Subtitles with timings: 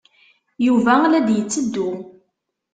[0.65, 1.89] Yuba la d-yetteddu.